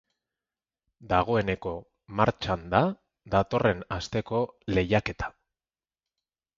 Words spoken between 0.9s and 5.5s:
Dagoeneko martxan da datorren asteko lehiaketa.